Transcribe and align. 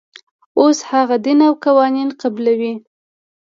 اوس 0.59 0.79
هغه 0.91 1.15
دین 1.25 1.39
او 1.47 1.53
قوانین 1.65 2.09
قبلوي. 2.21 2.73